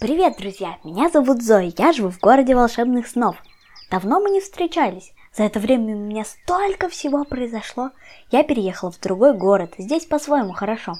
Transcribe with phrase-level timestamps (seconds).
[0.00, 0.78] Привет, друзья!
[0.84, 3.34] Меня зовут Зоя, я живу в городе волшебных снов.
[3.90, 5.12] Давно мы не встречались.
[5.34, 7.90] За это время у меня столько всего произошло.
[8.30, 10.94] Я переехала в другой город, здесь по-своему хорошо.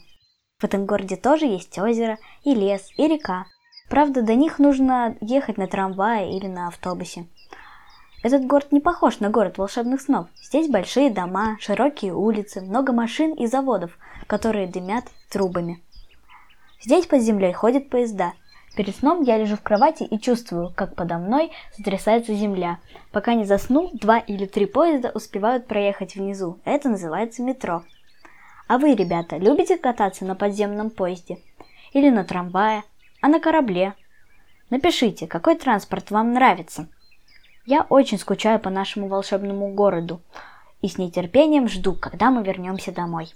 [0.58, 3.46] В этом городе тоже есть озеро, и лес, и река.
[3.88, 7.28] Правда, до них нужно ехать на трамвае или на автобусе.
[8.24, 10.26] Этот город не похож на город волшебных снов.
[10.42, 13.96] Здесь большие дома, широкие улицы, много машин и заводов,
[14.26, 15.84] которые дымят трубами.
[16.82, 18.32] Здесь под землей ходят поезда.
[18.78, 22.78] Перед сном я лежу в кровати и чувствую, как подо мной сотрясается земля.
[23.10, 26.60] Пока не засну, два или три поезда успевают проехать внизу.
[26.64, 27.82] Это называется метро.
[28.68, 31.38] А вы, ребята, любите кататься на подземном поезде?
[31.92, 32.84] Или на трамвае?
[33.20, 33.94] А на корабле?
[34.70, 36.86] Напишите, какой транспорт вам нравится.
[37.66, 40.20] Я очень скучаю по нашему волшебному городу
[40.82, 43.28] и с нетерпением жду, когда мы вернемся домой.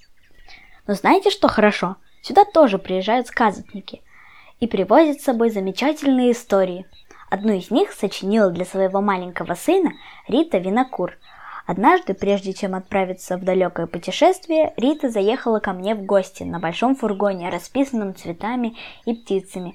[0.86, 1.96] Но знаете, что хорошо?
[2.22, 4.02] Сюда тоже приезжают сказочники
[4.60, 6.86] и привозят с собой замечательные истории.
[7.30, 9.92] Одну из них сочинила для своего маленького сына
[10.28, 11.16] Рита Винокур.
[11.66, 16.96] Однажды, прежде чем отправиться в далекое путешествие, Рита заехала ко мне в гости на большом
[16.96, 19.74] фургоне, расписанном цветами и птицами.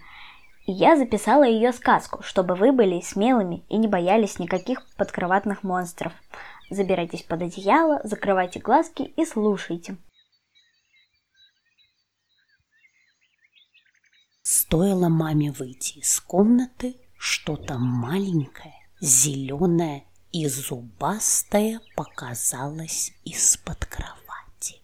[0.65, 6.11] И я записала ее сказку, чтобы вы были смелыми и не боялись никаких подкроватных монстров.
[6.69, 9.95] Забирайтесь под одеяло, закрывайте глазки и слушайте.
[14.67, 24.81] Стоило маме выйти из комнаты, что-то маленькое, зеленое и зубастое показалось из-под кровати.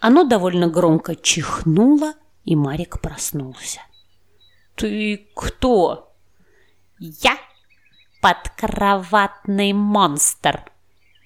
[0.00, 2.14] Оно довольно громко чихнуло,
[2.46, 3.82] и Марик проснулся.
[4.74, 6.14] «Ты кто?»
[6.98, 7.36] «Я
[8.22, 10.72] подкроватный монстр.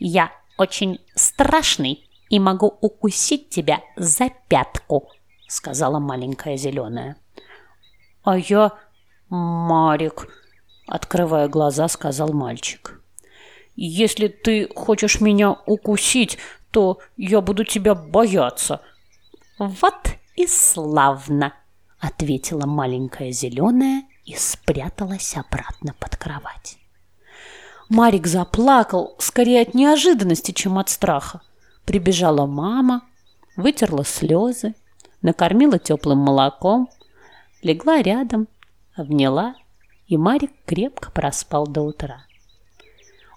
[0.00, 5.12] Я очень страшный и могу укусить тебя за пятку»,—
[5.46, 7.16] сказала маленькая зеленая.
[8.26, 8.72] «А я
[9.28, 10.26] Марик»,—
[10.88, 13.00] открывая глаза, сказал мальчик.
[13.76, 16.36] «Если ты хочешь меня укусить,
[16.72, 18.80] то я буду тебя бояться».
[19.60, 21.54] «Вот и славно»,—
[22.00, 26.78] ответила маленькая зеленая и спряталась обратно под кровать.
[27.88, 31.42] Марик заплакал скорее от неожиданности, чем от страха.
[31.84, 33.02] Прибежала мама,
[33.54, 34.74] вытерла слезы
[35.22, 36.88] накормила теплым молоком,
[37.66, 38.46] легла рядом,
[38.94, 39.56] обняла,
[40.06, 42.24] и Марик крепко проспал до утра.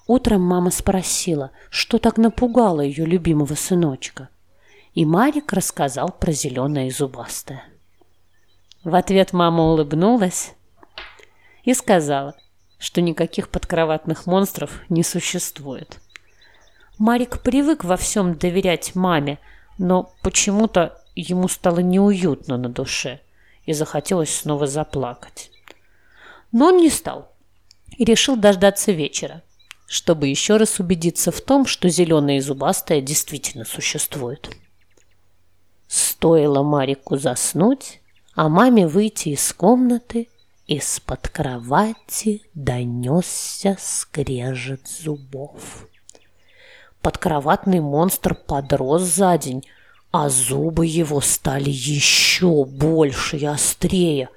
[0.06, 4.30] Утром мама спросила, что так напугало ее любимого сыночка,
[4.94, 7.64] и Марик рассказал про зеленое и зубастое.
[8.84, 10.54] В ответ мама улыбнулась
[11.64, 12.36] и сказала,
[12.78, 16.00] что никаких подкроватных монстров не существует.
[16.98, 19.40] Марик привык во всем доверять маме,
[19.78, 23.22] но почему-то ему стало неуютно на душе
[23.70, 25.52] и захотелось снова заплакать.
[26.52, 27.32] Но он не стал
[27.96, 29.44] и решил дождаться вечера,
[29.86, 34.50] чтобы еще раз убедиться в том, что зеленое и зубастое действительно существует.
[35.88, 38.02] Стоило Марику заснуть,
[38.34, 40.30] а маме выйти из комнаты,
[40.66, 45.88] из-под кровати донесся скрежет зубов.
[47.04, 49.64] Подкроватный монстр подрос за день,
[50.12, 54.30] а зубы его стали еще больше и острее,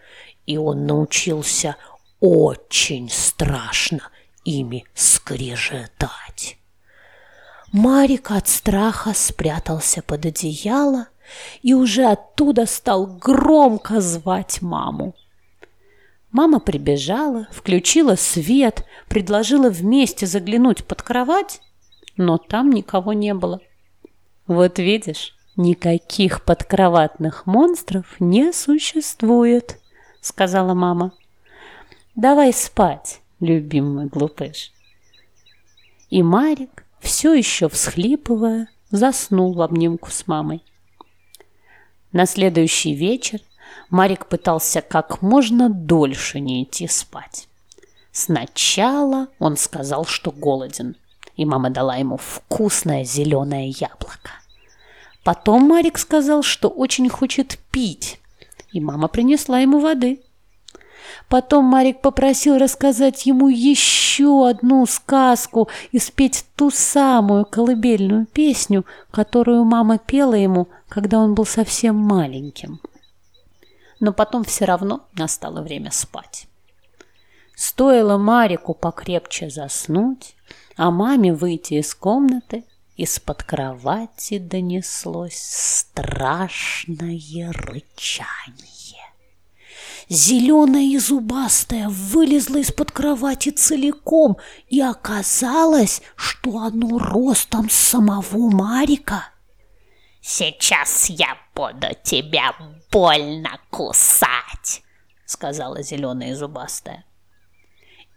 [0.47, 1.77] и он научился
[2.21, 4.00] очень страшно
[4.44, 6.59] ими скрежетать.
[7.72, 11.09] Марик от страха спрятался под одеяло
[11.62, 15.15] и уже оттуда стал громко звать маму.
[16.31, 21.61] Мама прибежала, включила свет, предложила вместе заглянуть под кровать,
[22.16, 23.61] но там никого не было.
[24.47, 29.78] Вот видишь, «Никаких подкроватных монстров не существует»,—
[30.22, 31.12] сказала мама.
[32.14, 34.72] «Давай спать, любимый глупыш».
[36.08, 40.64] И Марик, все еще всхлипывая, заснул в обнимку с мамой.
[42.12, 43.40] На следующий вечер
[43.90, 47.46] Марик пытался как можно дольше не идти спать.
[48.10, 50.96] Сначала он сказал, что голоден,
[51.37, 54.42] и мама дала ему вкусное зеленое яблоко.
[55.24, 58.20] Потом Марик сказал, что очень хочет пить,
[58.72, 60.20] и мама принесла ему воды.
[61.28, 69.64] Потом Марик попросил рассказать ему еще одну сказку и спеть ту самую колыбельную песню, которую
[69.64, 72.80] мама пела ему, когда он был совсем маленьким.
[74.00, 76.46] Но потом все равно настало время спать.
[77.54, 80.34] Стоило Марику покрепче заснуть,
[80.76, 82.64] а маме выйти из комнаты,
[82.97, 88.83] из-под кровати донеслось страшное рычание.
[90.09, 94.37] Зеленая и зубастая вылезла из-под кровати целиком,
[94.69, 99.29] и оказалось, что оно ростом самого Марика.
[100.21, 102.55] «Сейчас я буду тебя
[102.91, 104.83] больно кусать»,—
[105.27, 107.05] сказала зеленая и зубастая.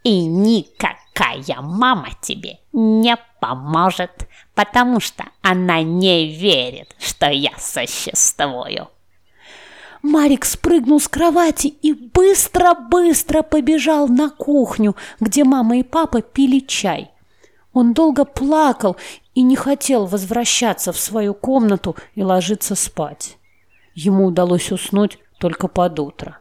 [0.05, 8.87] «И никакая мама тебе не поможет, потому что она не верит, что я существую».
[10.03, 17.09] Марик спрыгнул с кровати и быстро-быстро побежал на кухню, где мама и папа пили чай.
[17.73, 18.97] Он долго плакал
[19.33, 23.37] и не хотел возвращаться в свою комнату и ложиться спать.
[23.95, 26.37] Ему удалось уснуть только под утро.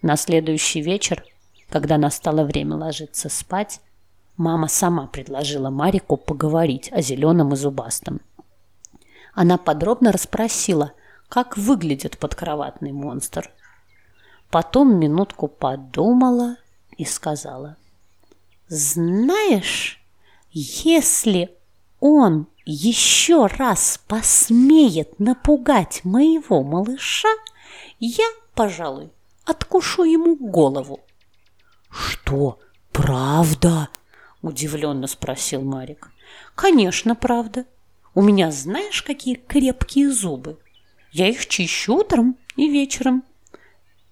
[0.00, 1.22] На следующий вечер,
[1.72, 3.80] когда настало время ложиться спать,
[4.36, 8.20] мама сама предложила Марику поговорить о зеленом и зубастом.
[9.34, 10.92] Она подробно расспросила–
[11.32, 13.50] как выглядит подкроватный монстр.
[14.50, 16.58] Потом минутку подумала
[16.98, 17.78] и сказала,
[18.68, 20.04] «Знаешь,
[20.50, 21.56] если
[22.00, 27.30] он еще раз посмеет напугать моего малыша,
[27.98, 29.10] я, пожалуй,
[29.46, 31.00] откушу ему голову».
[31.92, 32.58] «Что,
[32.90, 33.88] правда?»–
[34.42, 36.10] удивленно спросил Марик.
[36.54, 37.66] «Конечно, правда.
[38.14, 40.58] У меня знаешь, какие крепкие зубы?»
[41.12, 43.22] Я их чищу утром и вечером.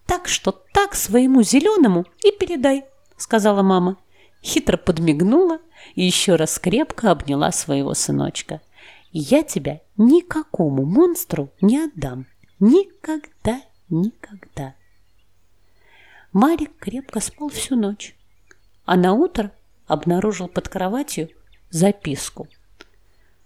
[0.06, 2.84] Так что так своему зеленому и передай,
[3.16, 3.96] сказала мама.
[4.42, 5.58] Хитро подмигнула
[5.94, 8.60] и еще раз крепко обняла своего сыночка.
[9.12, 12.26] Я тебя никакому монстру не отдам.
[12.58, 14.74] Никогда, никогда.
[16.32, 18.14] Марик крепко спал всю ночь,
[18.84, 19.52] а на утро
[19.86, 21.30] обнаружил под кроватью
[21.70, 22.48] записку–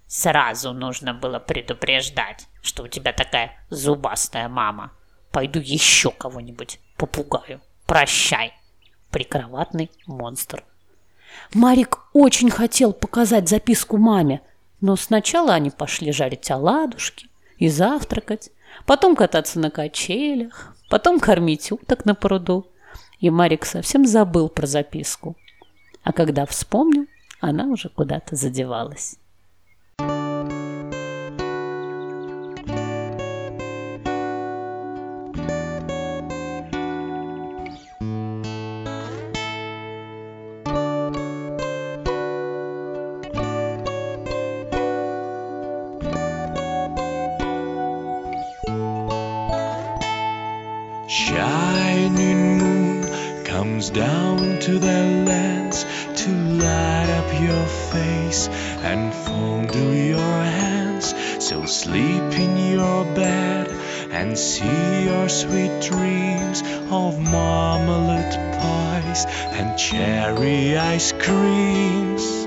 [0.07, 4.93] Сразу нужно было предупреждать, что у тебя такая зубастая мама.
[5.33, 7.61] Пойду еще кого-нибудь попугаю.
[7.85, 8.53] Прощай,
[9.11, 10.63] прикроватный монстр.
[11.53, 14.43] Марик очень хотел показать записку маме,
[14.81, 17.29] но сначала они пошли жарить оладушки
[17.59, 18.51] и завтракать,
[18.87, 22.71] потом кататься на качелях, потом кормить уток на пруду.
[23.25, 25.35] И Марик совсем забыл про записку.
[26.03, 27.07] А когда вспомнил,
[27.41, 29.17] она уже куда-то задевалась.
[51.09, 52.44] Shining
[53.55, 55.85] comes down to the lands
[56.17, 58.49] to light up your face
[58.83, 61.15] and fondle your hands.
[61.39, 63.71] So sleep in your bed
[64.11, 69.25] and see your sweet dreams of marmalade pies
[69.59, 72.44] and cherry ice creams.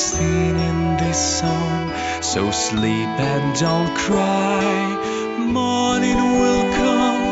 [0.00, 1.92] seen in this song.
[2.22, 4.64] So sleep and don't cry.
[5.38, 7.22] Morning will come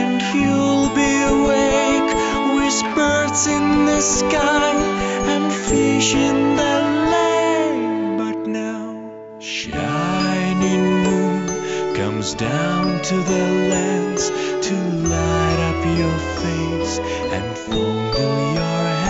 [0.00, 2.12] and you'll be awake.
[2.56, 4.72] With birds in the sky
[5.32, 6.76] and fish in the
[7.14, 8.18] lake.
[8.18, 8.88] But now,
[9.38, 14.30] shining moon comes down to the lands
[14.66, 14.74] to
[15.14, 16.98] light up your face
[17.36, 19.05] and fondle your hands.